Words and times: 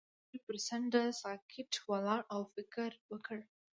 هغه 0.03 0.09
د 0.11 0.13
ستوري 0.17 0.39
پر 0.47 0.55
څنډه 0.67 1.01
ساکت 1.21 1.71
ولاړ 1.91 2.21
او 2.33 2.41
فکر 2.53 2.89
وکړ. 3.11 3.39